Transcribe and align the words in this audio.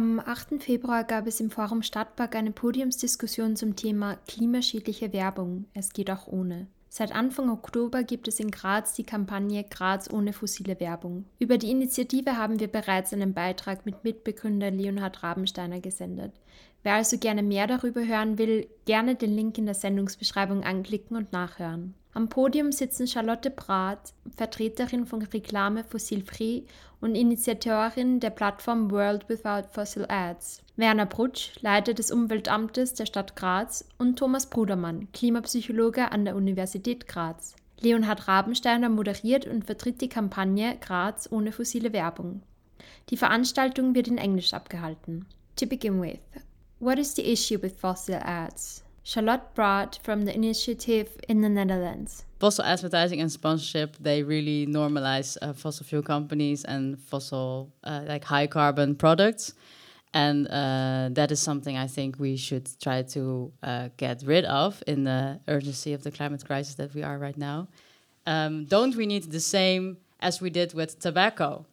Am 0.00 0.18
8. 0.18 0.62
Februar 0.62 1.04
gab 1.04 1.26
es 1.26 1.40
im 1.40 1.50
Forum 1.50 1.82
Stadtpark 1.82 2.34
eine 2.34 2.52
Podiumsdiskussion 2.52 3.54
zum 3.54 3.76
Thema 3.76 4.16
klimaschädliche 4.26 5.12
Werbung. 5.12 5.66
Es 5.74 5.92
geht 5.92 6.10
auch 6.10 6.26
ohne. 6.26 6.68
Seit 6.88 7.14
Anfang 7.14 7.50
Oktober 7.50 8.02
gibt 8.02 8.26
es 8.26 8.40
in 8.40 8.50
Graz 8.50 8.94
die 8.94 9.04
Kampagne 9.04 9.62
Graz 9.62 10.10
ohne 10.10 10.32
fossile 10.32 10.80
Werbung. 10.80 11.26
Über 11.38 11.58
die 11.58 11.70
Initiative 11.70 12.38
haben 12.38 12.60
wir 12.60 12.68
bereits 12.68 13.12
einen 13.12 13.34
Beitrag 13.34 13.84
mit 13.84 14.02
Mitbegründer 14.02 14.70
Leonhard 14.70 15.22
Rabensteiner 15.22 15.80
gesendet. 15.80 16.32
Wer 16.82 16.94
also 16.94 17.18
gerne 17.18 17.42
mehr 17.42 17.66
darüber 17.66 18.02
hören 18.02 18.38
will, 18.38 18.68
gerne 18.86 19.16
den 19.16 19.36
Link 19.36 19.58
in 19.58 19.66
der 19.66 19.74
Sendungsbeschreibung 19.74 20.64
anklicken 20.64 21.14
und 21.14 21.34
nachhören. 21.34 21.92
Am 22.12 22.28
Podium 22.28 22.72
sitzen 22.72 23.06
Charlotte 23.06 23.50
Brath, 23.50 24.12
Vertreterin 24.36 25.06
von 25.06 25.22
Reklame 25.22 25.84
Fossil 25.84 26.24
Free 26.24 26.62
und 27.00 27.14
Initiatorin 27.14 28.18
der 28.18 28.30
Plattform 28.30 28.90
World 28.90 29.28
Without 29.28 29.68
Fossil 29.70 30.06
Ads, 30.08 30.60
Werner 30.76 31.06
Brutsch, 31.06 31.52
Leiter 31.60 31.94
des 31.94 32.10
Umweltamtes 32.10 32.94
der 32.94 33.06
Stadt 33.06 33.36
Graz 33.36 33.84
und 33.98 34.18
Thomas 34.18 34.46
Brudermann, 34.46 35.06
Klimapsychologe 35.12 36.10
an 36.10 36.24
der 36.24 36.34
Universität 36.34 37.06
Graz. 37.06 37.54
Leonhard 37.80 38.26
Rabensteiner 38.26 38.88
moderiert 38.88 39.46
und 39.46 39.64
vertritt 39.64 40.00
die 40.00 40.08
Kampagne 40.08 40.76
Graz 40.80 41.28
ohne 41.30 41.52
fossile 41.52 41.92
Werbung. 41.92 42.42
Die 43.10 43.16
Veranstaltung 43.16 43.94
wird 43.94 44.08
in 44.08 44.18
Englisch 44.18 44.52
abgehalten. 44.52 45.26
To 45.56 45.66
begin 45.66 46.02
with, 46.02 46.18
what 46.80 46.98
is 46.98 47.14
the 47.14 47.22
issue 47.22 47.62
with 47.62 47.78
fossil 47.78 48.16
ads? 48.16 48.82
Charlotte 49.02 49.54
Braat 49.54 49.98
from 50.02 50.24
the 50.24 50.34
initiative 50.34 51.08
in 51.28 51.40
the 51.40 51.48
Netherlands. 51.48 52.24
Fossil 52.38 52.64
advertising 52.64 53.20
and 53.20 53.30
sponsorship, 53.30 53.96
they 53.98 54.22
really 54.22 54.66
normalize 54.66 55.36
uh, 55.42 55.52
fossil 55.52 55.84
fuel 55.84 56.02
companies 56.02 56.64
and 56.64 56.98
fossil, 56.98 57.72
uh, 57.84 58.02
like 58.06 58.24
high 58.24 58.46
carbon 58.46 58.94
products. 58.94 59.54
And 60.12 60.48
uh, 60.48 61.10
that 61.12 61.30
is 61.30 61.40
something 61.40 61.76
I 61.76 61.86
think 61.86 62.18
we 62.18 62.36
should 62.36 62.68
try 62.80 63.02
to 63.02 63.52
uh, 63.62 63.88
get 63.96 64.22
rid 64.24 64.44
of 64.44 64.82
in 64.86 65.04
the 65.04 65.40
urgency 65.46 65.92
of 65.92 66.02
the 66.02 66.10
climate 66.10 66.44
crisis 66.44 66.74
that 66.74 66.94
we 66.94 67.02
are 67.02 67.16
right 67.18 67.36
now. 67.36 67.68
Um, 68.26 68.64
don't 68.64 68.96
we 68.96 69.06
need 69.06 69.30
the 69.30 69.40
same 69.40 69.98
as 70.20 70.40
we 70.40 70.50
did 70.50 70.74
with 70.74 70.98
tobacco? 70.98 71.66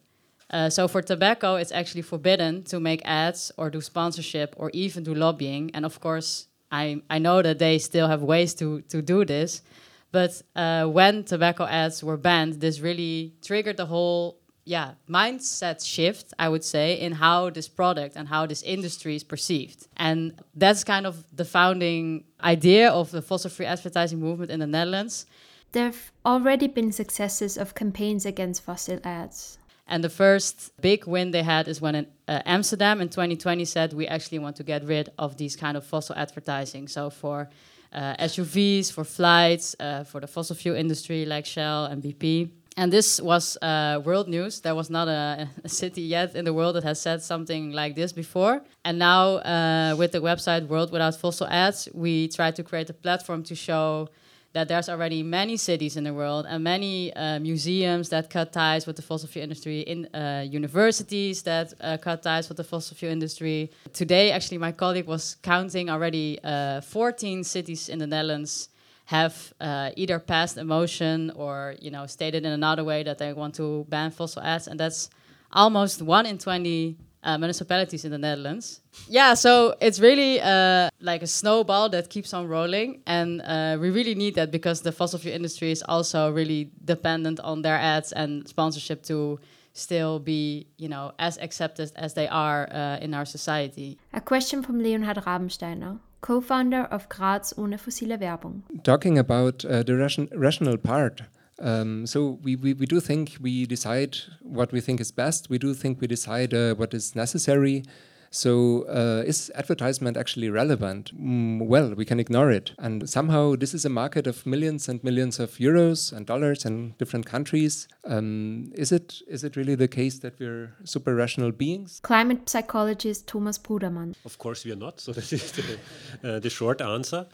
Uh, 0.50 0.70
so 0.70 0.88
for 0.88 1.02
tobacco, 1.02 1.56
it's 1.56 1.72
actually 1.72 2.02
forbidden 2.02 2.62
to 2.64 2.80
make 2.80 3.02
ads 3.04 3.52
or 3.56 3.70
do 3.70 3.80
sponsorship 3.80 4.54
or 4.56 4.70
even 4.72 5.02
do 5.02 5.14
lobbying. 5.14 5.70
And 5.74 5.84
of 5.84 6.00
course, 6.00 6.46
I, 6.70 7.02
I 7.08 7.18
know 7.18 7.42
that 7.42 7.58
they 7.58 7.78
still 7.78 8.08
have 8.08 8.22
ways 8.22 8.54
to, 8.54 8.82
to 8.82 9.02
do 9.02 9.24
this. 9.24 9.62
But 10.10 10.42
uh, 10.56 10.86
when 10.86 11.24
tobacco 11.24 11.64
ads 11.64 12.02
were 12.02 12.16
banned, 12.16 12.60
this 12.60 12.80
really 12.80 13.34
triggered 13.42 13.76
the 13.76 13.86
whole 13.86 14.38
yeah 14.68 14.92
mindset 15.08 15.82
shift 15.82 16.34
i 16.38 16.46
would 16.46 16.62
say 16.62 16.92
in 16.92 17.12
how 17.12 17.48
this 17.48 17.68
product 17.68 18.16
and 18.16 18.28
how 18.28 18.44
this 18.44 18.62
industry 18.62 19.16
is 19.16 19.24
perceived 19.24 19.88
and 19.96 20.38
that's 20.54 20.84
kind 20.84 21.06
of 21.06 21.24
the 21.34 21.44
founding 21.44 22.22
idea 22.44 22.90
of 22.90 23.10
the 23.10 23.22
fossil 23.22 23.50
free 23.50 23.64
advertising 23.64 24.20
movement 24.20 24.50
in 24.50 24.60
the 24.60 24.66
netherlands 24.66 25.24
there 25.72 25.86
have 25.86 26.12
already 26.26 26.66
been 26.66 26.92
successes 26.92 27.56
of 27.56 27.74
campaigns 27.74 28.26
against 28.26 28.62
fossil 28.62 29.00
ads 29.04 29.57
and 29.88 30.04
the 30.04 30.10
first 30.10 30.70
big 30.80 31.06
win 31.06 31.30
they 31.30 31.42
had 31.42 31.66
is 31.66 31.80
when 31.80 31.94
in, 31.94 32.06
uh, 32.28 32.42
Amsterdam 32.44 33.00
in 33.00 33.08
2020 33.08 33.64
said 33.64 33.92
we 33.92 34.06
actually 34.06 34.38
want 34.38 34.56
to 34.56 34.62
get 34.62 34.84
rid 34.84 35.10
of 35.18 35.36
these 35.36 35.56
kind 35.56 35.76
of 35.76 35.84
fossil 35.84 36.14
advertising. 36.14 36.88
So 36.88 37.10
for 37.10 37.48
uh, 37.92 38.14
SUVs, 38.16 38.92
for 38.92 39.04
flights, 39.04 39.74
uh, 39.80 40.04
for 40.04 40.20
the 40.20 40.26
fossil 40.26 40.54
fuel 40.54 40.76
industry 40.76 41.24
like 41.24 41.46
Shell 41.46 41.86
and 41.86 42.02
BP. 42.02 42.50
And 42.76 42.92
this 42.92 43.20
was 43.20 43.56
uh, 43.60 44.00
world 44.04 44.28
news. 44.28 44.60
There 44.60 44.74
was 44.74 44.88
not 44.88 45.08
a, 45.08 45.48
a, 45.64 45.68
city 45.68 46.02
yet 46.02 46.36
in 46.36 46.44
the 46.44 46.52
world 46.52 46.76
that 46.76 46.84
has 46.84 47.00
said 47.00 47.22
something 47.22 47.72
like 47.72 47.96
this 47.96 48.12
before. 48.12 48.62
And 48.84 48.98
now, 49.00 49.38
uh, 49.38 49.96
with 49.98 50.12
the 50.12 50.20
website 50.20 50.68
World 50.68 50.92
Without 50.92 51.16
Fossil 51.16 51.48
Ads, 51.48 51.88
we 51.92 52.28
try 52.28 52.52
to 52.52 52.62
create 52.62 52.88
a 52.88 52.94
platform 52.94 53.42
to 53.44 53.54
show 53.56 54.10
that 54.52 54.68
there's 54.68 54.88
already 54.88 55.22
many 55.22 55.56
cities 55.56 55.96
in 55.96 56.04
the 56.04 56.14
world 56.14 56.46
and 56.48 56.64
many 56.64 57.12
uh, 57.14 57.38
museums 57.38 58.08
that 58.08 58.30
cut 58.30 58.52
ties 58.52 58.86
with 58.86 58.96
the 58.96 59.02
fossil 59.02 59.28
fuel 59.28 59.42
industry, 59.42 59.80
in 59.80 60.06
uh, 60.14 60.44
universities 60.48 61.42
that 61.42 61.74
uh, 61.80 61.96
cut 61.98 62.22
ties 62.22 62.48
with 62.48 62.56
the 62.56 62.64
fossil 62.64 62.96
fuel 62.96 63.12
industry. 63.12 63.70
Today, 63.92 64.32
actually, 64.32 64.58
my 64.58 64.72
colleague 64.72 65.06
was 65.06 65.36
counting 65.42 65.90
already 65.90 66.38
uh, 66.42 66.80
14 66.80 67.44
cities 67.44 67.88
in 67.88 67.98
the 67.98 68.06
Netherlands 68.06 68.70
have 69.04 69.54
uh, 69.58 69.90
either 69.96 70.18
passed 70.18 70.58
a 70.58 70.64
motion 70.64 71.30
or 71.34 71.74
you 71.80 71.90
know 71.90 72.06
stated 72.06 72.44
in 72.44 72.52
another 72.52 72.84
way 72.84 73.02
that 73.02 73.16
they 73.16 73.32
want 73.32 73.54
to 73.54 73.86
ban 73.88 74.10
fossil 74.10 74.42
ads, 74.42 74.66
and 74.66 74.78
that's 74.78 75.08
almost 75.52 76.02
one 76.02 76.26
in 76.26 76.36
20 76.36 76.96
uh, 77.28 77.38
municipalities 77.38 78.04
in 78.04 78.10
the 78.10 78.18
Netherlands. 78.18 78.80
Yeah, 79.08 79.34
so 79.34 79.74
it's 79.80 80.00
really 80.00 80.40
uh, 80.40 80.88
like 81.00 81.22
a 81.22 81.26
snowball 81.26 81.88
that 81.90 82.08
keeps 82.08 82.32
on 82.32 82.48
rolling, 82.48 83.02
and 83.06 83.42
uh, 83.42 83.76
we 83.80 83.90
really 83.90 84.14
need 84.14 84.34
that 84.36 84.50
because 84.50 84.80
the 84.82 84.92
fossil 84.92 85.18
fuel 85.18 85.34
industry 85.34 85.70
is 85.70 85.82
also 85.86 86.30
really 86.32 86.70
dependent 86.84 87.40
on 87.40 87.62
their 87.62 87.76
ads 87.76 88.12
and 88.12 88.48
sponsorship 88.48 89.02
to 89.04 89.38
still 89.74 90.18
be, 90.18 90.66
you 90.78 90.88
know, 90.88 91.12
as 91.18 91.38
accepted 91.38 91.92
as 91.96 92.14
they 92.14 92.28
are 92.28 92.68
uh, 92.72 93.04
in 93.04 93.14
our 93.14 93.24
society. 93.24 93.98
A 94.12 94.20
question 94.20 94.62
from 94.62 94.80
Leonard 94.82 95.18
Rabensteiner. 95.18 95.98
Co-founder 96.20 96.88
of 96.90 97.08
Graz 97.08 97.54
ohne 97.56 97.78
fossile 97.78 98.18
Werbung. 98.18 98.62
Talking 98.82 99.18
about 99.18 99.64
uh, 99.64 99.84
the 99.84 99.94
ration 99.94 100.28
rational 100.34 100.76
part, 100.76 101.22
um, 101.60 102.06
so 102.06 102.38
we, 102.42 102.56
we, 102.56 102.72
we 102.72 102.86
do 102.86 103.00
think 103.00 103.36
we 103.40 103.66
decide 103.66 104.16
what 104.40 104.72
we 104.72 104.80
think 104.80 105.00
is 105.00 105.10
best. 105.10 105.50
We 105.50 105.58
do 105.58 105.74
think 105.74 106.00
we 106.00 106.06
decide 106.06 106.54
uh, 106.54 106.74
what 106.74 106.94
is 106.94 107.16
necessary. 107.16 107.82
So 108.30 108.82
uh, 108.82 109.22
is 109.26 109.50
advertisement 109.54 110.16
actually 110.16 110.50
relevant? 110.50 111.18
Mm, 111.18 111.66
well, 111.66 111.94
we 111.94 112.04
can 112.04 112.20
ignore 112.20 112.50
it. 112.50 112.72
And 112.78 113.08
somehow 113.08 113.56
this 113.56 113.72
is 113.72 113.84
a 113.84 113.88
market 113.88 114.26
of 114.26 114.44
millions 114.44 114.88
and 114.88 115.02
millions 115.02 115.40
of 115.40 115.52
euros 115.52 116.12
and 116.12 116.26
dollars 116.26 116.66
in 116.66 116.94
different 116.98 117.24
countries. 117.24 117.88
Um, 118.04 118.70
is 118.74 118.92
it 118.92 119.22
is 119.26 119.44
it 119.44 119.56
really 119.56 119.74
the 119.74 119.88
case 119.88 120.18
that 120.18 120.38
we're 120.38 120.74
super 120.84 121.14
rational 121.14 121.52
beings? 121.52 122.00
Climate 122.02 122.48
psychologist 122.48 123.26
Thomas 123.26 123.58
Brudermann. 123.58 124.14
Of 124.26 124.38
course 124.38 124.64
we 124.64 124.72
are 124.72 124.76
not. 124.76 125.00
So 125.08 125.12
that 125.12 125.32
is 125.32 125.52
the, 125.52 125.78
uh, 126.22 126.38
the 126.38 126.50
short 126.50 126.82
answer. 126.82 127.26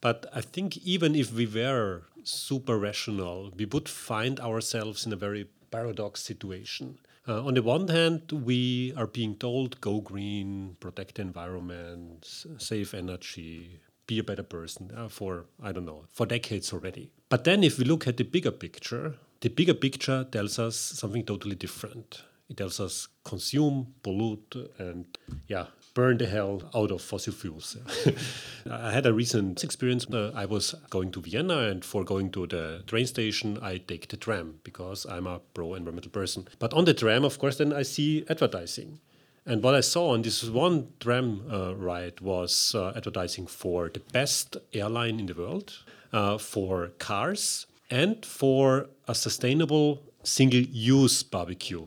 But 0.00 0.26
I 0.32 0.40
think 0.40 0.78
even 0.78 1.14
if 1.14 1.34
we 1.34 1.46
were 1.46 2.04
super 2.28 2.78
rational, 2.78 3.52
we 3.56 3.64
would 3.64 3.88
find 3.88 4.40
ourselves 4.40 5.06
in 5.06 5.12
a 5.12 5.16
very 5.16 5.48
paradox 5.70 6.22
situation. 6.22 6.98
Uh, 7.26 7.44
on 7.44 7.54
the 7.54 7.62
one 7.62 7.88
hand, 7.88 8.32
we 8.32 8.92
are 8.96 9.06
being 9.06 9.34
told 9.36 9.80
go 9.80 10.00
green, 10.00 10.76
protect 10.80 11.16
the 11.16 11.22
environment, 11.22 12.26
save 12.58 12.94
energy, 12.94 13.80
be 14.06 14.18
a 14.18 14.24
better 14.24 14.42
person 14.42 14.90
uh, 14.96 15.08
for, 15.08 15.44
I 15.62 15.72
don't 15.72 15.84
know, 15.84 16.04
for 16.10 16.26
decades 16.26 16.72
already. 16.72 17.10
But 17.28 17.44
then 17.44 17.62
if 17.62 17.78
we 17.78 17.84
look 17.84 18.06
at 18.06 18.16
the 18.16 18.24
bigger 18.24 18.50
picture, 18.50 19.14
the 19.40 19.50
bigger 19.50 19.74
picture 19.74 20.24
tells 20.24 20.58
us 20.58 20.76
something 20.76 21.24
totally 21.24 21.54
different. 21.54 22.22
It 22.48 22.56
tells 22.56 22.80
us 22.80 23.08
consume, 23.24 23.94
pollute, 24.02 24.72
and 24.78 25.04
yeah, 25.48 25.66
burn 25.98 26.16
the 26.16 26.26
hell 26.26 26.62
out 26.76 26.92
of 26.92 27.02
fossil 27.02 27.32
fuels. 27.32 27.76
I 28.70 28.92
had 28.92 29.04
a 29.04 29.12
recent 29.12 29.64
experience. 29.64 30.06
Uh, 30.08 30.30
I 30.32 30.46
was 30.46 30.76
going 30.90 31.10
to 31.10 31.20
Vienna, 31.20 31.58
and 31.70 31.84
for 31.84 32.04
going 32.04 32.30
to 32.30 32.46
the 32.46 32.84
train 32.86 33.04
station, 33.04 33.58
I 33.60 33.78
take 33.78 34.06
the 34.06 34.16
tram 34.16 34.60
because 34.62 35.06
I'm 35.06 35.26
a 35.26 35.40
pro 35.54 35.74
environmental 35.74 36.12
person. 36.12 36.46
But 36.60 36.72
on 36.72 36.84
the 36.84 36.94
tram, 36.94 37.24
of 37.24 37.40
course, 37.40 37.58
then 37.58 37.72
I 37.72 37.82
see 37.82 38.24
advertising. 38.30 39.00
And 39.44 39.60
what 39.60 39.74
I 39.74 39.80
saw 39.80 40.10
on 40.10 40.22
this 40.22 40.44
one 40.44 40.92
tram 41.00 41.42
uh, 41.50 41.74
ride 41.74 42.20
was 42.20 42.76
uh, 42.76 42.92
advertising 42.94 43.48
for 43.48 43.88
the 43.88 44.02
best 44.12 44.56
airline 44.72 45.18
in 45.18 45.26
the 45.26 45.34
world, 45.34 45.82
uh, 46.12 46.38
for 46.38 46.92
cars, 47.00 47.66
and 47.90 48.24
for 48.24 48.86
a 49.08 49.16
sustainable 49.16 50.04
single 50.28 50.60
use 50.60 51.22
barbecue. 51.22 51.86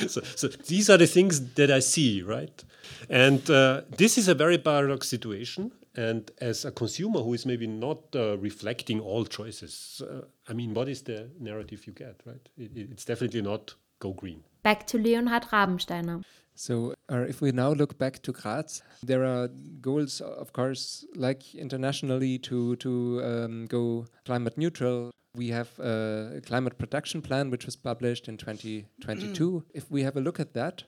so, 0.07 0.21
so, 0.37 0.49
these 0.67 0.89
are 0.89 0.97
the 0.97 1.07
things 1.07 1.55
that 1.55 1.71
I 1.71 1.81
see, 1.81 2.23
right? 2.23 2.65
And 3.09 3.49
uh, 3.51 3.83
this 3.97 4.19
is 4.19 4.29
a 4.29 4.35
very 4.35 4.59
paradox 4.59 5.09
situation. 5.09 5.73
And 5.95 6.31
as 6.41 6.65
a 6.65 6.71
consumer 6.71 7.21
who 7.21 7.35
is 7.35 7.45
maybe 7.45 7.67
not 7.67 7.99
uh, 8.15 8.39
reflecting 8.39 8.99
all 9.01 9.27
choices, 9.27 10.01
uh, 10.09 10.23
I 10.49 10.55
mean, 10.55 10.73
what 10.73 10.89
is 10.89 11.03
the 11.03 11.29
narrative 11.39 11.87
you 11.87 11.93
get, 11.93 12.21
right? 12.25 12.49
It, 12.57 12.71
it's 12.75 13.05
definitely 13.05 13.43
not 13.43 13.75
go 13.99 14.13
green. 14.13 14.43
Back 14.63 14.87
to 14.89 14.99
Leonard 14.99 15.45
Rabensteiner. 15.53 16.23
So, 16.55 16.95
uh, 17.11 17.25
if 17.29 17.41
we 17.41 17.51
now 17.53 17.73
look 17.73 17.99
back 17.99 18.23
to 18.23 18.33
Graz, 18.33 18.83
there 19.03 19.25
are 19.25 19.49
goals, 19.81 20.21
of 20.21 20.53
course, 20.53 21.05
like 21.15 21.55
internationally 21.55 22.39
to 22.41 22.77
to 22.77 23.23
um, 23.25 23.67
go 23.67 24.07
climate 24.25 24.59
neutral. 24.59 25.11
We 25.35 25.49
have 25.49 25.79
a 25.79 26.43
climate 26.45 26.77
protection 26.79 27.23
plan 27.23 27.51
which 27.51 27.65
was 27.65 27.75
published 27.75 28.29
in 28.29 28.37
2022. 28.37 29.65
if 29.75 29.91
we 29.91 30.03
have 30.03 30.17
a 30.17 30.21
look 30.21 30.39
at 30.39 30.53
that, 30.53 30.85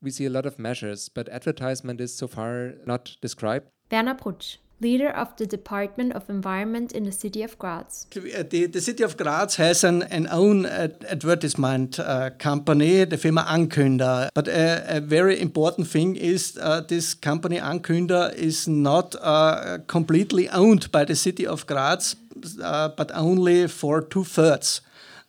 we 0.00 0.10
see 0.10 0.24
a 0.24 0.30
lot 0.30 0.46
of 0.46 0.58
measures, 0.58 1.08
but 1.08 1.28
advertisement 1.28 2.00
is 2.00 2.14
so 2.14 2.28
far 2.28 2.74
not 2.86 3.16
described. 3.20 3.66
Werner 3.90 4.14
Prutsch. 4.14 4.58
leader 4.80 5.08
of 5.08 5.34
the 5.36 5.46
Department 5.46 6.12
of 6.12 6.30
Environment 6.30 6.92
in 6.92 7.04
the 7.04 7.12
city 7.12 7.42
of 7.42 7.58
Graz. 7.58 8.06
The, 8.12 8.66
the 8.66 8.80
city 8.80 9.02
of 9.02 9.16
Graz 9.16 9.56
has 9.56 9.82
an, 9.84 10.02
an 10.04 10.28
own 10.30 10.66
ad 10.66 11.04
advertisement 11.08 11.98
uh, 11.98 12.30
company, 12.38 13.04
the 13.04 13.16
firma 13.16 13.44
Ankünder. 13.48 14.28
But 14.34 14.48
a, 14.48 14.98
a, 14.98 15.00
very 15.00 15.40
important 15.40 15.88
thing 15.88 16.16
is 16.16 16.58
uh, 16.60 16.80
this 16.82 17.14
company 17.14 17.58
Ankünder 17.58 18.32
is 18.34 18.68
not 18.68 19.16
uh, 19.20 19.78
completely 19.86 20.48
owned 20.50 20.92
by 20.92 21.04
the 21.04 21.16
city 21.16 21.46
of 21.46 21.66
Graz, 21.66 22.14
uh, 22.14 22.27
but 22.56 23.10
only 23.14 23.68
for 23.68 24.00
two 24.00 24.24
thirds. 24.24 24.80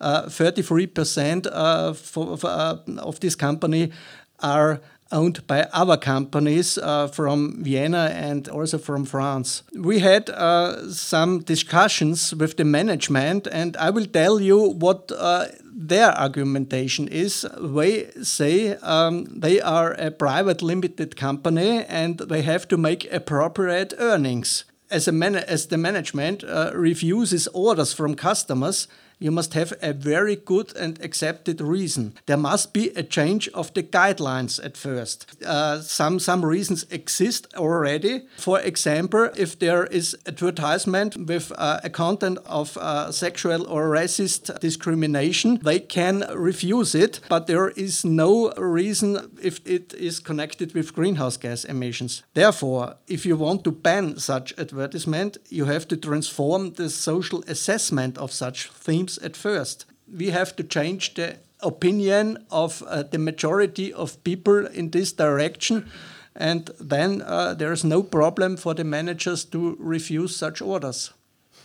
33% 0.01 1.47
uh, 1.51 1.93
for, 1.93 2.37
uh, 2.43 2.77
of 2.99 3.19
this 3.19 3.35
company 3.35 3.91
are 4.39 4.79
owned 5.11 5.45
by 5.47 5.67
other 5.73 5.97
companies 5.97 6.77
uh, 6.77 7.07
from 7.07 7.63
Vienna 7.63 8.11
and 8.13 8.47
also 8.47 8.77
from 8.77 9.05
France. 9.05 9.63
We 9.73 9.99
had 9.99 10.29
uh, 10.29 10.91
some 10.91 11.39
discussions 11.39 12.35
with 12.35 12.57
the 12.57 12.65
management, 12.65 13.47
and 13.51 13.75
I 13.77 13.89
will 13.89 14.05
tell 14.05 14.39
you 14.39 14.59
what 14.59 15.11
uh, 15.17 15.47
their 15.63 16.11
argumentation 16.11 17.07
is. 17.07 17.45
They 17.59 18.11
say 18.21 18.75
um, 18.75 19.25
they 19.25 19.61
are 19.61 19.93
a 19.93 20.11
private 20.11 20.61
limited 20.61 21.15
company 21.15 21.85
and 21.85 22.19
they 22.19 22.41
have 22.43 22.67
to 22.67 22.77
make 22.77 23.11
appropriate 23.11 23.93
earnings. 23.97 24.65
As, 24.91 25.07
a 25.07 25.11
as 25.47 25.67
the 25.67 25.77
management 25.77 26.43
uh, 26.43 26.71
refuses 26.73 27.47
orders 27.49 27.93
from 27.93 28.15
customers, 28.15 28.87
you 29.19 29.31
must 29.31 29.53
have 29.53 29.73
a 29.81 29.93
very 29.93 30.35
good 30.35 30.75
and 30.75 30.99
accepted 31.03 31.61
reason. 31.61 32.13
There 32.25 32.37
must 32.37 32.73
be 32.73 32.89
a 32.95 33.03
change 33.03 33.49
of 33.49 33.73
the 33.73 33.83
guidelines 33.83 34.63
at 34.63 34.77
first. 34.77 35.43
Uh, 35.45 35.81
some, 35.81 36.19
some 36.19 36.45
reasons 36.45 36.85
exist 36.89 37.47
already. 37.55 38.23
For 38.37 38.59
example, 38.61 39.29
if 39.35 39.59
there 39.59 39.85
is 39.85 40.17
advertisement 40.25 41.17
with 41.17 41.51
uh, 41.57 41.81
a 41.83 41.89
content 41.89 42.39
of 42.45 42.77
uh, 42.77 43.11
sexual 43.11 43.67
or 43.67 43.89
racist 43.89 44.59
discrimination, 44.59 45.59
they 45.63 45.79
can 45.79 46.25
refuse 46.33 46.95
it, 46.95 47.19
but 47.27 47.47
there 47.47 47.69
is 47.69 48.05
no 48.05 48.51
reason 48.53 49.31
if 49.41 49.59
it 49.65 49.93
is 49.93 50.19
connected 50.19 50.73
with 50.73 50.93
greenhouse 50.93 51.37
gas 51.37 51.65
emissions. 51.65 52.23
Therefore, 52.33 52.95
if 53.07 53.25
you 53.25 53.35
want 53.35 53.63
to 53.65 53.71
ban 53.71 54.17
such 54.17 54.53
advertisement, 54.57 55.37
you 55.49 55.65
have 55.65 55.87
to 55.89 55.97
transform 55.97 56.73
the 56.73 56.89
social 56.89 57.43
assessment 57.47 58.17
of 58.17 58.31
such 58.31 58.69
themes 58.69 59.08
at 59.17 59.35
first. 59.35 59.85
We 60.11 60.29
have 60.31 60.55
to 60.55 60.63
change 60.63 61.13
the 61.13 61.37
opinion 61.61 62.45
of 62.49 62.83
uh, 62.83 63.03
the 63.03 63.17
majority 63.17 63.93
of 63.93 64.23
people 64.23 64.65
in 64.67 64.91
this 64.91 65.11
direction, 65.11 65.89
and 66.35 66.71
then 66.79 67.21
uh, 67.21 67.53
there 67.53 67.71
is 67.71 67.83
no 67.83 68.01
problem 68.03 68.57
for 68.57 68.73
the 68.73 68.83
managers 68.83 69.45
to 69.45 69.75
refuse 69.79 70.35
such 70.35 70.61
orders. 70.61 71.13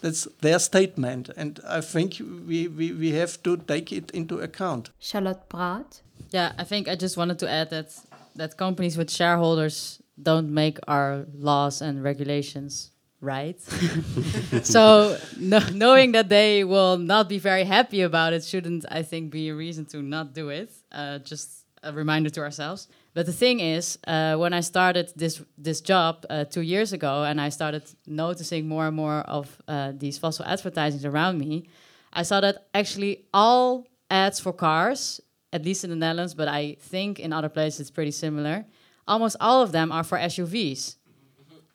That's 0.00 0.28
their 0.40 0.58
statement, 0.58 1.30
and 1.36 1.60
I 1.66 1.80
think 1.80 2.20
we, 2.20 2.68
we, 2.68 2.92
we 2.92 3.12
have 3.12 3.42
to 3.44 3.56
take 3.56 3.92
it 3.92 4.10
into 4.10 4.40
account. 4.40 4.90
Charlotte 4.98 5.48
Braat. 5.48 6.02
Yeah, 6.30 6.52
I 6.58 6.64
think 6.64 6.88
I 6.88 6.96
just 6.96 7.16
wanted 7.16 7.38
to 7.38 7.50
add 7.50 7.70
that 7.70 7.94
that 8.36 8.56
companies 8.56 8.98
with 8.98 9.10
shareholders 9.10 10.02
don't 10.20 10.52
make 10.52 10.78
our 10.88 11.26
laws 11.32 11.80
and 11.80 12.02
regulations 12.02 12.90
right? 13.24 13.60
so 14.62 15.16
no, 15.38 15.58
knowing 15.72 16.12
that 16.12 16.28
they 16.28 16.62
will 16.62 16.98
not 16.98 17.28
be 17.28 17.38
very 17.38 17.64
happy 17.64 18.02
about 18.02 18.32
it 18.32 18.44
shouldn't, 18.44 18.84
I 18.90 19.02
think, 19.02 19.30
be 19.30 19.48
a 19.48 19.54
reason 19.54 19.86
to 19.86 20.02
not 20.02 20.34
do 20.34 20.50
it. 20.50 20.70
Uh, 20.92 21.18
just 21.18 21.64
a 21.82 21.92
reminder 21.92 22.30
to 22.30 22.40
ourselves. 22.40 22.88
But 23.14 23.26
the 23.26 23.32
thing 23.32 23.60
is, 23.60 23.98
uh, 24.06 24.36
when 24.36 24.52
I 24.52 24.60
started 24.60 25.12
this 25.16 25.42
this 25.56 25.80
job 25.80 26.26
uh, 26.28 26.44
two 26.44 26.62
years 26.62 26.92
ago, 26.92 27.24
and 27.24 27.40
I 27.40 27.50
started 27.50 27.84
noticing 28.06 28.66
more 28.68 28.86
and 28.86 28.96
more 28.96 29.20
of 29.20 29.60
uh, 29.68 29.92
these 29.96 30.18
fossil 30.18 30.44
advertisings 30.44 31.04
around 31.04 31.38
me, 31.38 31.68
I 32.12 32.22
saw 32.22 32.40
that 32.40 32.66
actually 32.74 33.24
all 33.32 33.86
ads 34.10 34.40
for 34.40 34.52
cars, 34.52 35.20
at 35.52 35.64
least 35.64 35.84
in 35.84 35.90
the 35.90 35.96
Netherlands, 35.96 36.34
but 36.34 36.48
I 36.48 36.76
think 36.80 37.20
in 37.20 37.32
other 37.32 37.48
places 37.48 37.80
it's 37.80 37.90
pretty 37.90 38.10
similar. 38.10 38.64
Almost 39.06 39.36
all 39.40 39.62
of 39.62 39.70
them 39.72 39.92
are 39.92 40.02
for 40.02 40.18
SUVs 40.18 40.96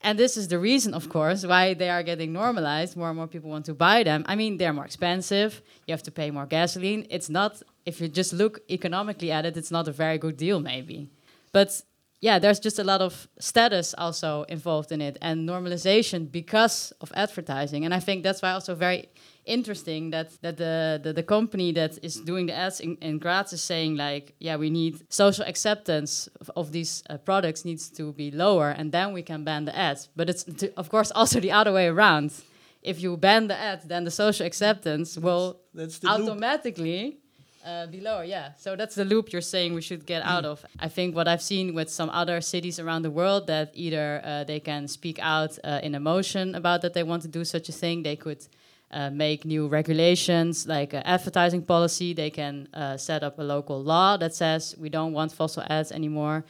and 0.01 0.17
this 0.17 0.37
is 0.37 0.47
the 0.47 0.59
reason, 0.59 0.93
of 0.93 1.09
course, 1.09 1.45
why 1.45 1.73
they 1.73 1.89
are 1.89 2.03
getting 2.03 2.31
normalized. 2.31 2.95
More 2.95 3.09
and 3.09 3.17
more 3.17 3.27
people 3.27 3.49
want 3.49 3.65
to 3.65 3.73
buy 3.73 4.03
them. 4.03 4.23
I 4.27 4.35
mean, 4.35 4.57
they're 4.57 4.73
more 4.73 4.85
expensive. 4.85 5.61
You 5.87 5.91
have 5.91 6.03
to 6.03 6.11
pay 6.11 6.31
more 6.31 6.45
gasoline. 6.45 7.05
It's 7.09 7.29
not, 7.29 7.61
if 7.85 7.99
you 7.99 8.07
just 8.07 8.31
look 8.31 8.61
economically 8.69 9.31
at 9.31 9.45
it, 9.45 9.57
it's 9.57 9.71
not 9.71 9.87
a 9.87 9.91
very 9.91 10.17
good 10.17 10.37
deal, 10.37 10.59
maybe. 10.59 11.09
But 11.51 11.81
yeah, 12.21 12.37
there's 12.37 12.59
just 12.59 12.79
a 12.79 12.83
lot 12.83 13.01
of 13.01 13.29
status 13.39 13.95
also 13.97 14.43
involved 14.49 14.91
in 14.91 14.99
it 14.99 15.17
and 15.21 15.47
normalization 15.47 16.29
because 16.29 16.91
of 16.99 17.11
advertising. 17.15 17.85
And 17.85 17.93
I 17.93 18.01
think 18.01 18.23
that's 18.23 18.41
why 18.41 18.51
also 18.51 18.75
very 18.75 19.09
interesting 19.45 20.09
that 20.11 20.29
that 20.41 20.57
the, 20.57 20.99
the, 21.01 21.13
the 21.13 21.23
company 21.23 21.71
that 21.71 21.97
is 22.03 22.19
doing 22.19 22.47
the 22.47 22.53
ads 22.53 22.81
in, 22.81 22.97
in 23.01 23.19
Graz 23.19 23.53
is 23.53 23.63
saying 23.63 23.95
like, 23.95 24.35
yeah, 24.39 24.57
we 24.57 24.69
need 24.69 25.01
social 25.09 25.45
acceptance 25.45 26.27
of, 26.41 26.51
of 26.57 26.71
these 26.73 27.03
uh, 27.09 27.17
products 27.17 27.63
needs 27.63 27.89
to 27.91 28.11
be 28.11 28.31
lower, 28.31 28.69
and 28.69 28.91
then 28.91 29.13
we 29.13 29.21
can 29.21 29.45
ban 29.45 29.63
the 29.63 29.75
ads. 29.77 30.09
But 30.13 30.29
it's 30.29 30.45
of 30.75 30.89
course 30.89 31.11
also 31.15 31.39
the 31.39 31.53
other 31.53 31.71
way 31.71 31.87
around. 31.87 32.33
If 32.81 33.01
you 33.01 33.17
ban 33.17 33.47
the 33.47 33.57
ads, 33.57 33.85
then 33.85 34.03
the 34.03 34.11
social 34.11 34.45
acceptance 34.45 35.17
will 35.17 35.59
that's, 35.73 36.03
automatically. 36.05 37.19
Uh, 37.65 37.87
be 37.87 37.99
lower, 37.99 38.23
yeah. 38.23 38.51
So 38.57 38.75
that's 38.75 38.95
the 38.95 39.03
loop 39.03 39.33
you're 39.33 39.41
saying 39.41 39.73
we 39.73 39.81
should 39.81 40.05
get 40.05 40.23
out 40.23 40.45
of. 40.45 40.65
I 40.79 40.87
think 40.87 41.15
what 41.15 41.27
I've 41.27 41.41
seen 41.41 41.75
with 41.75 41.89
some 41.89 42.09
other 42.09 42.39
cities 42.39 42.79
around 42.79 43.01
the 43.01 43.11
world 43.11 43.47
that 43.47 43.71
either 43.73 44.21
uh, 44.23 44.43
they 44.45 44.61
can 44.61 44.87
speak 44.87 45.19
out 45.21 45.59
uh, 45.63 45.81
in 45.83 45.93
emotion 45.93 46.55
about 46.55 46.81
that 46.83 46.93
they 46.93 47.03
want 47.03 47.21
to 47.23 47.27
do 47.27 47.43
such 47.43 47.67
a 47.67 47.73
thing, 47.73 48.03
they 48.03 48.15
could 48.15 48.47
uh, 48.91 49.09
make 49.09 49.45
new 49.45 49.67
regulations 49.67 50.67
like 50.67 50.93
uh, 50.93 51.01
advertising 51.05 51.61
policy. 51.61 52.13
They 52.13 52.29
can 52.29 52.69
uh, 52.73 52.97
set 52.97 53.23
up 53.23 53.37
a 53.39 53.43
local 53.43 53.83
law 53.83 54.17
that 54.17 54.33
says 54.33 54.75
we 54.79 54.89
don't 54.89 55.11
want 55.13 55.33
fossil 55.33 55.63
ads 55.69 55.91
anymore. 55.91 56.45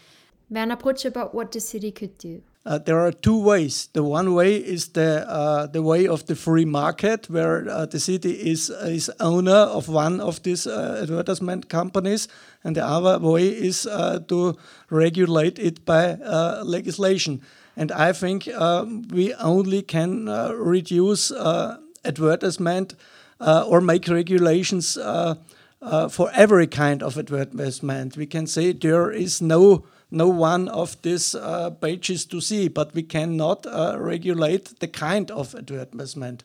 Werner 0.50 0.78
Prutsch 0.78 1.06
about 1.06 1.34
what 1.34 1.52
the 1.52 1.60
city 1.60 1.92
could 1.92 2.18
do. 2.18 2.42
Uh, 2.66 2.78
there 2.78 3.00
are 3.00 3.12
two 3.12 3.38
ways. 3.42 3.90
The 3.94 4.04
one 4.04 4.34
way 4.34 4.56
is 4.56 4.90
the 4.90 5.26
uh, 5.28 5.68
the 5.68 5.82
way 5.82 6.08
of 6.08 6.26
the 6.26 6.36
free 6.36 6.66
market, 6.66 7.30
where 7.30 7.68
uh, 7.70 7.86
the 7.86 8.00
city 8.00 8.32
is 8.32 8.70
is 8.70 9.10
owner 9.20 9.52
of 9.52 9.88
one 9.88 10.20
of 10.20 10.44
these 10.44 10.68
advertisement 10.68 11.70
companies, 11.70 12.28
and 12.64 12.76
the 12.76 12.86
other 12.86 13.18
way 13.20 13.48
is 13.48 13.84
to 14.28 14.58
regulate 14.90 15.58
it 15.58 15.86
by 15.86 16.18
legislation. 16.64 17.42
And 17.78 17.92
I 17.92 18.12
think 18.14 18.50
we 19.12 19.34
only 19.36 19.82
can 19.82 20.26
reduce 20.26 21.32
advertisement 22.04 22.96
uh, 23.40 23.64
or 23.68 23.82
make 23.82 24.08
regulations 24.08 24.98
uh, 24.98 25.36
uh, 25.82 26.10
for 26.10 26.30
every 26.34 26.68
kind 26.68 27.02
of 27.02 27.18
advertisement. 27.18 28.18
We 28.18 28.26
can 28.26 28.48
say 28.48 28.74
there 28.74 29.12
is 29.12 29.42
no 29.42 29.86
no 30.12 30.28
one 30.28 30.68
of 30.70 31.02
these 31.02 31.36
uh, 31.36 31.70
pages 31.70 32.26
to 32.26 32.42
see, 32.42 32.68
but 32.68 32.94
we 32.94 33.04
cannot 33.04 33.66
uh, 33.66 33.96
regulate 34.00 34.80
the 34.80 34.88
kind 34.88 35.32
of 35.32 35.56
advertisement 35.56 36.44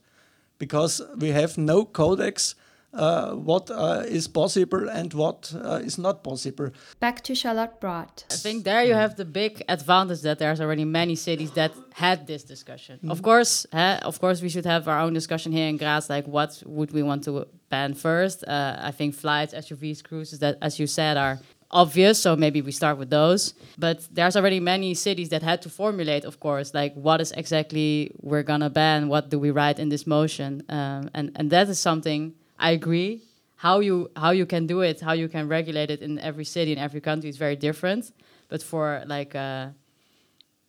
because 0.58 1.00
we 1.18 1.30
have 1.30 1.58
no 1.58 1.84
codex 1.84 2.54
uh, 2.94 3.32
what 3.32 3.70
uh, 3.72 4.04
is 4.06 4.28
possible 4.28 4.88
and 4.88 5.12
what 5.14 5.52
uh, 5.56 5.80
is 5.82 5.98
not 5.98 6.22
possible. 6.22 6.70
Back 7.00 7.22
to 7.22 7.34
Charlotte 7.34 7.80
Braat. 7.80 8.24
I 8.30 8.36
think 8.36 8.62
there 8.62 8.84
you 8.84 8.94
have 8.94 9.16
the 9.16 9.24
big 9.24 9.64
advantage 9.68 10.22
that 10.22 10.38
there's 10.38 10.60
already 10.60 10.84
many 10.84 11.16
cities 11.16 11.50
that 11.52 11.72
had 11.94 12.28
this 12.28 12.44
discussion. 12.44 13.00
Mm. 13.02 13.10
Of 13.10 13.22
course, 13.22 13.66
of 13.72 14.20
course, 14.20 14.42
we 14.42 14.48
should 14.48 14.66
have 14.66 14.86
our 14.86 15.00
own 15.00 15.12
discussion 15.12 15.50
here 15.50 15.66
in 15.66 15.76
Graz. 15.76 16.08
Like, 16.08 16.28
what 16.28 16.62
would 16.66 16.92
we 16.92 17.02
want 17.02 17.24
to 17.24 17.48
ban 17.68 17.94
first? 17.94 18.44
Uh, 18.46 18.76
I 18.78 18.92
think 18.92 19.14
flights, 19.14 19.54
SUVs, 19.54 20.04
cruises, 20.04 20.38
that, 20.38 20.58
as 20.62 20.78
you 20.78 20.86
said, 20.86 21.16
are 21.16 21.40
obvious 21.74 22.22
so 22.22 22.36
maybe 22.36 22.62
we 22.62 22.72
start 22.72 22.96
with 22.96 23.10
those 23.10 23.52
but 23.76 24.06
there's 24.10 24.36
already 24.36 24.60
many 24.60 24.94
cities 24.94 25.28
that 25.28 25.42
had 25.42 25.60
to 25.60 25.68
formulate 25.68 26.24
of 26.24 26.38
course 26.40 26.72
like 26.72 26.94
what 26.94 27.20
is 27.20 27.32
exactly 27.32 28.10
we're 28.20 28.44
gonna 28.44 28.70
ban 28.70 29.08
what 29.08 29.28
do 29.28 29.38
we 29.38 29.50
write 29.50 29.78
in 29.78 29.88
this 29.90 30.06
motion 30.06 30.62
um, 30.68 31.10
and 31.12 31.32
and 31.34 31.50
that 31.50 31.68
is 31.68 31.78
something 31.78 32.32
I 32.58 32.70
agree. 32.70 33.22
How 33.56 33.80
you 33.80 34.10
how 34.16 34.30
you 34.30 34.46
can 34.46 34.66
do 34.66 34.80
it, 34.80 35.00
how 35.00 35.12
you 35.12 35.28
can 35.28 35.48
regulate 35.48 35.90
it 35.90 36.00
in 36.02 36.18
every 36.18 36.44
city 36.44 36.72
in 36.72 36.78
every 36.78 37.00
country 37.00 37.28
is 37.30 37.36
very 37.36 37.56
different. 37.56 38.12
But 38.48 38.62
for 38.62 39.02
like 39.06 39.34
a 39.34 39.74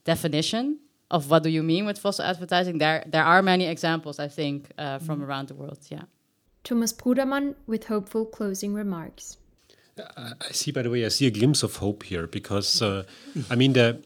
definition 0.04 0.80
of 1.12 1.30
what 1.30 1.44
do 1.44 1.50
you 1.50 1.64
mean 1.64 1.86
with 1.86 1.98
fossil 2.00 2.26
advertising, 2.26 2.78
there 2.78 3.04
there 3.08 3.24
are 3.24 3.42
many 3.42 3.66
examples 3.66 4.20
I 4.20 4.28
think 4.28 4.72
uh, 4.78 5.00
from 5.00 5.20
mm. 5.20 5.28
around 5.28 5.48
the 5.50 5.56
world. 5.56 5.80
Yeah. 5.90 6.04
Thomas 6.64 6.94
Brudermann 6.94 7.56
with 7.68 7.86
hopeful 7.86 8.26
closing 8.26 8.74
remarks. 8.74 9.38
I 9.98 10.52
see, 10.52 10.72
by 10.72 10.82
the 10.82 10.90
way, 10.90 11.06
I 11.06 11.10
see 11.10 11.28
a 11.28 11.32
glimpse 11.32 11.64
of 11.64 11.78
hope 11.78 12.04
here 12.04 12.28
because, 12.28 12.82
uh, 12.82 13.04
I 13.50 13.56
mean, 13.56 13.74
the 13.74 14.02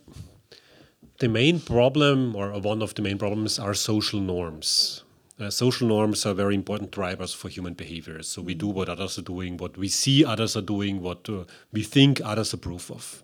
the 1.20 1.28
main 1.28 1.60
problem 1.60 2.36
or 2.36 2.58
one 2.60 2.82
of 2.82 2.96
the 2.96 3.02
main 3.02 3.18
problems 3.18 3.60
are 3.60 3.74
social 3.74 4.20
norms. 4.20 5.04
Uh, 5.40 5.50
social 5.50 5.88
norms 5.88 6.26
are 6.26 6.34
very 6.34 6.56
important 6.56 6.92
drivers 6.92 7.34
for 7.34 7.50
human 7.50 7.74
behavior. 7.74 8.22
So 8.24 8.42
we 8.42 8.54
do 8.54 8.68
what 8.68 8.90
others 8.90 9.18
are 9.18 9.24
doing, 9.24 9.58
what 9.58 9.78
we 9.78 9.88
see 9.88 10.24
others 10.24 10.56
are 10.56 10.62
doing, 10.62 11.02
what 11.02 11.30
uh, 11.30 11.44
we 11.72 11.84
think 11.84 12.22
others 12.24 12.54
approve 12.54 12.92
of. 12.92 13.24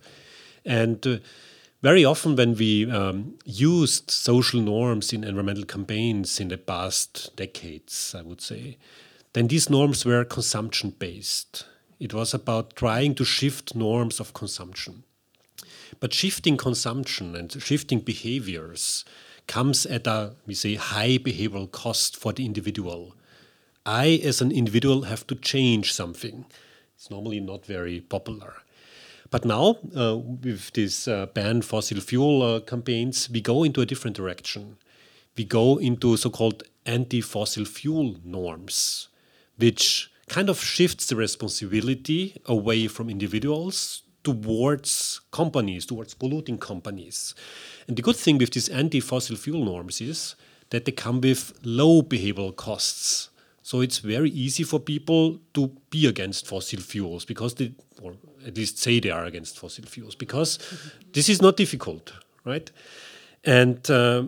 And 0.66 1.06
uh, 1.06 1.18
very 1.82 2.04
often 2.04 2.36
when 2.36 2.56
we 2.56 2.90
um, 2.90 3.38
used 3.46 4.10
social 4.10 4.62
norms 4.62 5.14
in 5.14 5.24
environmental 5.24 5.66
campaigns 5.66 6.40
in 6.40 6.48
the 6.48 6.58
past 6.58 7.36
decades, 7.36 8.16
I 8.18 8.22
would 8.24 8.42
say, 8.42 8.78
then 9.34 9.48
these 9.48 9.70
norms 9.70 10.06
were 10.06 10.24
consumption 10.24 10.92
based. 10.98 11.66
It 12.00 12.14
was 12.14 12.34
about 12.34 12.76
trying 12.76 13.16
to 13.16 13.26
shift 13.26 13.76
norms 13.76 14.20
of 14.20 14.34
consumption. 14.34 15.04
But 16.00 16.14
shifting 16.14 16.58
consumption 16.58 17.36
and 17.36 17.52
shifting 17.62 18.00
behaviors 18.00 19.06
comes 19.48 19.86
at 19.86 20.08
a, 20.08 20.34
we 20.46 20.54
say, 20.54 20.76
high 20.76 21.18
behavioral 21.18 21.72
cost 21.72 22.18
for 22.18 22.34
the 22.34 22.46
individual. 22.46 23.16
I, 23.86 24.20
as 24.24 24.42
an 24.42 24.52
individual, 24.52 25.04
have 25.04 25.26
to 25.28 25.36
change 25.36 25.94
something. 25.94 26.46
It's 26.96 27.10
normally 27.10 27.40
not 27.40 27.66
very 27.66 28.02
popular. 28.02 28.56
But 29.30 29.46
now, 29.46 29.78
uh, 29.96 30.18
with 30.18 30.72
these 30.74 31.08
uh, 31.08 31.28
ban 31.28 31.62
fossil 31.62 32.00
fuel 32.00 32.42
uh, 32.42 32.60
campaigns, 32.62 33.30
we 33.30 33.42
go 33.42 33.64
into 33.64 33.82
a 33.82 33.86
different 33.86 34.16
direction. 34.16 34.78
We 35.38 35.46
go 35.46 35.78
into 35.78 36.18
so 36.18 36.30
called 36.30 36.64
anti 36.86 37.22
fossil 37.22 37.66
fuel 37.66 38.16
norms, 38.24 39.10
which 39.58 40.10
kind 40.28 40.50
of 40.50 40.60
shifts 40.60 41.08
the 41.08 41.16
responsibility 41.16 42.36
away 42.46 42.88
from 42.88 43.10
individuals 43.10 44.04
towards 44.24 45.22
companies, 45.32 45.86
towards 45.86 46.14
polluting 46.16 46.58
companies. 46.58 47.36
And 47.88 47.96
the 47.96 48.02
good 48.02 48.16
thing 48.16 48.40
with 48.40 48.52
these 48.52 48.70
anti 48.70 49.00
fossil 49.00 49.36
fuel 49.36 49.64
norms 49.64 50.02
is 50.02 50.36
that 50.72 50.86
they 50.86 50.92
come 50.92 51.22
with 51.22 51.54
low 51.64 52.02
behavioral 52.02 52.56
costs. 52.56 53.30
So 53.62 53.82
it's 53.82 54.00
very 54.00 54.30
easy 54.30 54.64
for 54.64 54.80
people 54.80 55.40
to 55.54 55.72
be 55.90 56.06
against 56.08 56.48
fossil 56.48 56.80
fuels 56.82 57.26
because 57.26 57.56
they, 57.56 57.74
or 58.02 58.16
at 58.46 58.58
least 58.58 58.78
say 58.78 59.00
they 59.00 59.10
are 59.10 59.26
against 59.26 59.60
fossil 59.60 59.86
fuels, 59.86 60.16
because 60.16 60.60
this 61.14 61.30
is 61.30 61.42
not 61.42 61.58
difficult, 61.58 62.14
right? 62.44 62.70
And 63.44 63.90
uh, 63.90 64.26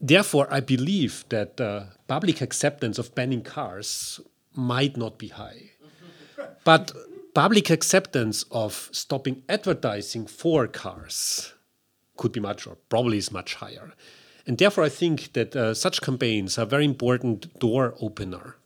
therefore, 0.00 0.46
I 0.50 0.60
believe 0.60 1.24
that 1.28 1.60
uh, 1.60 1.84
public 2.06 2.40
acceptance 2.40 2.98
of 2.98 3.14
banning 3.14 3.42
cars 3.42 4.20
might 4.54 4.96
not 4.96 5.18
be 5.18 5.28
high. 5.28 5.70
But 6.64 6.92
public 7.34 7.70
acceptance 7.70 8.44
of 8.50 8.88
stopping 8.92 9.42
advertising 9.48 10.26
for 10.26 10.66
cars 10.66 11.52
could 12.16 12.32
be 12.32 12.40
much, 12.40 12.66
or 12.66 12.76
probably 12.88 13.18
is 13.18 13.32
much 13.32 13.56
higher. 13.56 13.92
And 14.46 14.58
therefore, 14.58 14.84
I 14.84 14.88
think 14.88 15.32
that 15.32 15.56
uh, 15.56 15.74
such 15.74 16.00
campaigns 16.00 16.58
are 16.58 16.66
very 16.66 16.84
important 16.84 17.58
door 17.58 17.94
opener. 18.00 18.56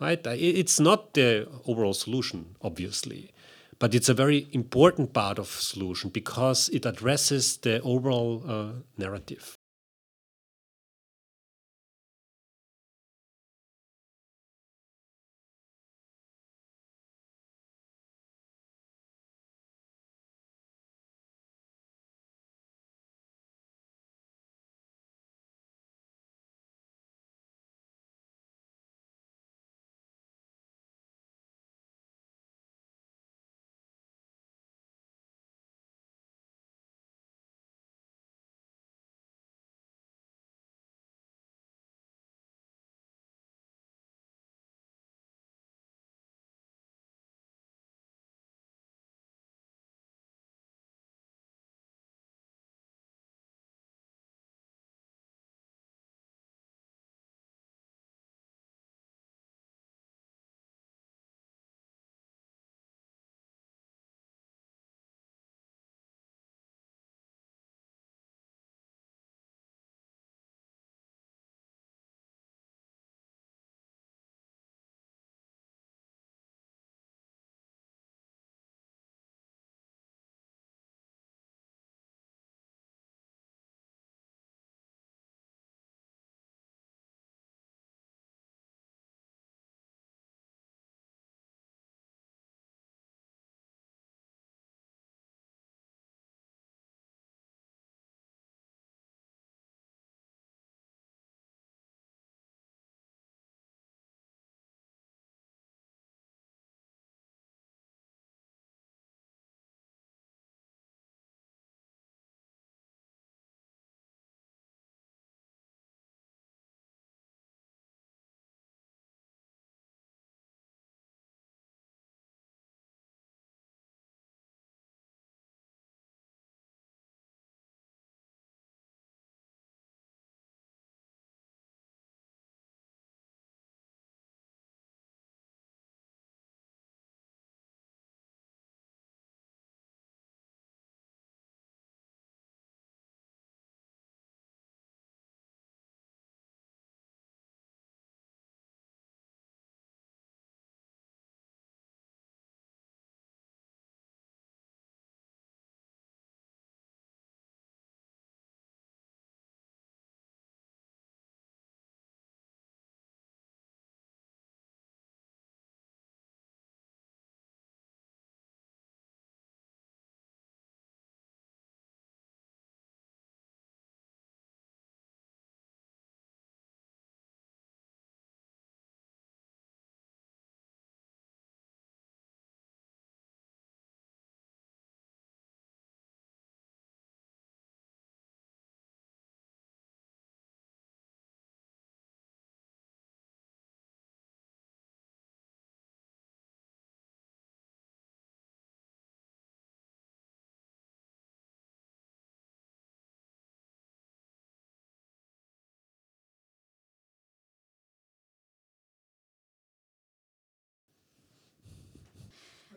Right? 0.00 0.26
It's 0.26 0.80
not 0.80 1.14
the 1.14 1.48
overall 1.66 1.94
solution, 1.94 2.56
obviously, 2.60 3.32
but 3.78 3.94
it's 3.94 4.08
a 4.08 4.14
very 4.14 4.48
important 4.52 5.12
part 5.12 5.38
of 5.38 5.46
solution 5.48 6.10
because 6.10 6.68
it 6.70 6.86
addresses 6.86 7.56
the 7.58 7.80
overall 7.82 8.42
uh, 8.46 8.72
narrative. 8.96 9.56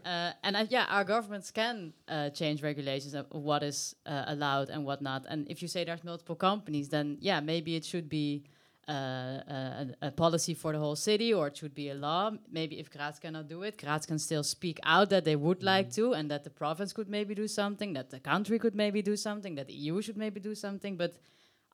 Uh, 0.05 0.31
and 0.43 0.55
uh, 0.55 0.65
yeah, 0.69 0.85
our 0.89 1.03
governments 1.03 1.49
can 1.49 1.91
uh, 2.07 2.29
change 2.29 2.61
regulations 2.61 3.15
of 3.15 3.25
what 3.31 3.63
is 3.63 3.95
uh, 4.05 4.25
allowed 4.27 4.69
and 4.69 4.85
what 4.85 5.01
not. 5.01 5.25
And 5.27 5.49
if 5.49 5.63
you 5.63 5.67
say 5.67 5.83
there's 5.83 6.03
multiple 6.03 6.35
companies, 6.35 6.89
then 6.89 7.17
yeah, 7.19 7.39
maybe 7.39 7.75
it 7.75 7.83
should 7.83 8.07
be 8.07 8.43
uh, 8.87 8.91
a, 8.91 9.87
a, 10.03 10.11
policy 10.11 10.53
for 10.53 10.71
the 10.73 10.77
whole 10.77 10.95
city, 10.95 11.33
or 11.33 11.47
it 11.47 11.57
should 11.57 11.73
be 11.73 11.89
a 11.89 11.95
law. 11.95 12.29
Maybe 12.51 12.79
if 12.79 12.91
Graz 12.91 13.17
cannot 13.17 13.47
do 13.47 13.63
it, 13.63 13.81
Graz 13.81 14.05
can 14.05 14.19
still 14.19 14.43
speak 14.43 14.79
out 14.83 15.09
that 15.09 15.25
they 15.25 15.35
would 15.35 15.63
like 15.63 15.91
to, 15.93 16.13
and 16.13 16.29
that 16.29 16.43
the 16.43 16.51
province 16.51 16.93
could 16.93 17.09
maybe 17.09 17.33
do 17.33 17.47
something, 17.47 17.93
that 17.93 18.11
the 18.11 18.19
country 18.19 18.59
could 18.59 18.75
maybe 18.75 19.01
do 19.01 19.15
something, 19.15 19.55
that 19.55 19.65
the 19.65 19.73
EU 19.73 20.03
should 20.03 20.17
maybe 20.17 20.39
do 20.39 20.53
something. 20.53 20.97
But 20.97 21.15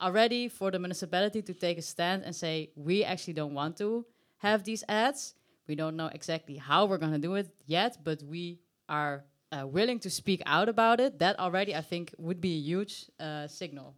already 0.01 0.47
for 0.47 0.71
the 0.71 0.79
municipality 0.79 1.41
to 1.41 1.53
take 1.53 1.77
a 1.77 1.81
stand 1.81 2.23
and 2.23 2.33
say 2.33 2.71
we 2.77 3.03
actually 3.03 3.33
don't 3.33 3.53
want 3.53 3.75
to 3.77 4.05
have 4.37 4.63
these 4.63 4.85
ads 4.87 5.35
we 5.67 5.75
don't 5.75 5.95
know 5.95 6.07
exactly 6.07 6.57
how 6.57 6.85
we're 6.85 6.97
going 6.97 7.13
to 7.13 7.19
do 7.19 7.35
it 7.35 7.49
yet, 7.65 7.97
but 8.03 8.21
we 8.23 8.59
are 8.89 9.23
uh, 9.51 9.67
willing 9.67 9.99
to 9.99 10.09
speak 10.09 10.41
out 10.45 10.69
about 10.69 10.99
it. 10.99 11.19
That 11.19 11.39
already, 11.39 11.75
I 11.75 11.81
think, 11.81 12.13
would 12.17 12.41
be 12.41 12.53
a 12.53 12.61
huge 12.61 13.09
uh, 13.19 13.47
signal. 13.47 13.95